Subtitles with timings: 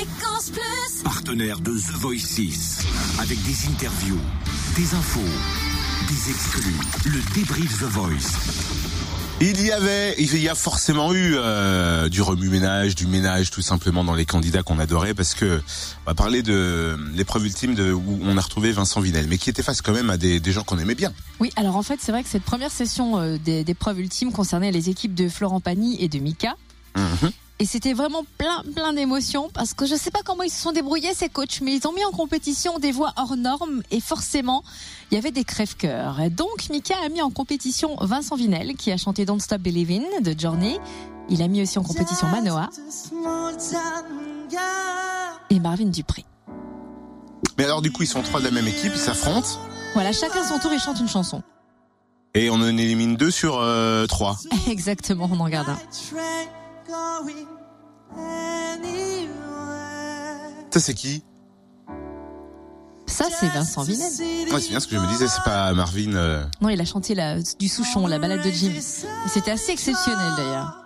[0.00, 1.02] Fréquence Plus.
[1.04, 2.86] Partenaire de The Voice 6.
[3.20, 4.18] Avec des interviews,
[4.74, 5.20] des infos,
[6.08, 6.74] des exclus.
[7.04, 8.38] Le débrief The Voice.
[9.42, 14.02] Il y avait, il y a forcément eu euh, du remue-ménage, du ménage tout simplement
[14.02, 15.60] dans les candidats qu'on adorait parce que
[16.06, 19.50] on va parler de l'épreuve ultime de, où on a retrouvé Vincent Vinel, mais qui
[19.50, 21.12] était face quand même à des, des gens qu'on aimait bien.
[21.40, 23.36] Oui, alors en fait, c'est vrai que cette première session euh,
[23.78, 26.56] preuves ultimes concernait les équipes de Florent Pagny et de Mika.
[26.96, 27.32] Mhm.
[27.60, 30.72] Et c'était vraiment plein, plein d'émotions parce que je sais pas comment ils se sont
[30.72, 34.64] débrouillés ces coachs, mais ils ont mis en compétition des voix hors normes et forcément,
[35.10, 36.20] il y avait des crève-cœurs.
[36.20, 40.22] Et Donc, Mika a mis en compétition Vincent Vinel qui a chanté Don't Stop Believin'
[40.22, 40.78] de Journey.
[41.28, 42.70] Il a mis aussi en compétition Manoa
[45.50, 46.24] et Marvin Dupré.
[47.58, 49.60] Mais alors du coup ils sont trois de la même équipe, ils s'affrontent
[49.92, 51.42] Voilà, chacun son tour, il chante une chanson.
[52.32, 54.38] et on en élimine deux sur euh, trois.
[54.66, 55.78] Exactement, on en garde un.
[60.70, 61.24] Ça c'est qui?
[63.06, 64.10] Ça, c'est Vincent Vinel.
[64.50, 66.14] Moi c'est bien ce que je me disais, c'est pas Marvin.
[66.14, 68.70] euh, Non, il a chanté la, du Souchon, la balade de Jim.
[68.72, 70.76] Et c'était assez exceptionnel d'ailleurs.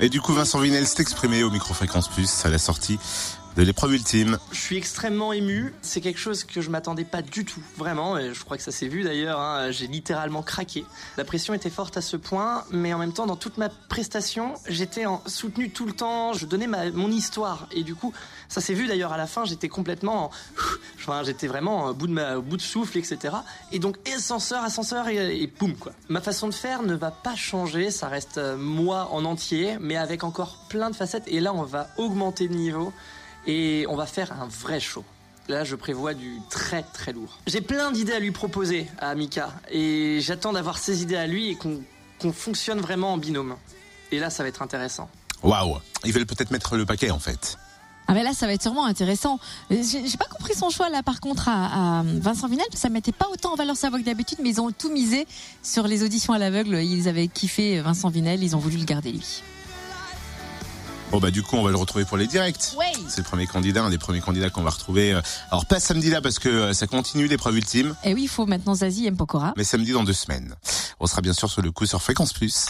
[0.00, 2.98] Et du coup Vincent Vinel s'est exprimé au microfréquence plus à la sortie
[3.56, 4.38] de l'épreuve ultime.
[4.52, 5.72] Je suis extrêmement ému.
[5.80, 8.18] C'est quelque chose que je m'attendais pas du tout, vraiment.
[8.18, 9.40] Et je crois que ça s'est vu d'ailleurs.
[9.40, 9.70] hein.
[9.70, 10.84] J'ai littéralement craqué.
[11.16, 14.54] La pression était forte à ce point, mais en même temps, dans toute ma prestation,
[14.68, 16.34] j'étais en soutenu tout le temps.
[16.34, 18.12] Je donnais mon histoire, et du coup,
[18.48, 19.44] ça s'est vu d'ailleurs à la fin.
[19.46, 20.30] J'étais complètement, en-
[20.98, 23.34] enfin, j'étais vraiment au bout de ma, au bout de souffle, etc.
[23.72, 25.92] Et donc, ascenseur, ascenseur, et, et boum quoi.
[26.10, 27.90] Ma façon de faire ne va pas changer.
[27.90, 31.24] Ça reste euh, moi en entier, mais avec encore plein de facettes.
[31.26, 32.92] Et là, on va augmenter de niveau
[33.46, 35.04] et on va faire un vrai show.
[35.48, 37.38] Là, je prévois du très très lourd.
[37.46, 41.50] J'ai plein d'idées à lui proposer à Mika et j'attends d'avoir ces idées à lui
[41.50, 41.82] et qu'on
[42.18, 43.56] qu'on fonctionne vraiment en binôme.
[44.10, 45.08] Et là, ça va être intéressant.
[45.42, 47.58] Waouh Ils veulent peut-être mettre le paquet en fait.
[48.08, 49.40] Ah mais là ça va être sûrement intéressant.
[49.68, 53.10] J'ai j'ai pas compris son choix là par contre à, à Vincent Vinel, ça mettait
[53.12, 55.26] pas autant en valeur sa voix que d'habitude, mais ils ont tout misé
[55.62, 56.76] sur les auditions à l'aveugle.
[56.76, 59.42] Ils avaient kiffé Vincent Vinel, ils ont voulu le garder lui.
[61.12, 62.74] Bon bah du coup on va le retrouver pour les directs.
[62.76, 62.92] Ouais.
[63.08, 65.12] C'est le premier candidat, un des premiers candidats qu'on va retrouver.
[65.12, 68.28] euh, Alors pas samedi là parce que euh, ça continue l'épreuve ultime, Et oui, il
[68.28, 69.54] faut maintenant Zazie et Mpokora.
[69.56, 70.54] mais samedi dans deux semaines.
[71.00, 72.66] On sera bien sûr sur le coup sur Fréquence Plus.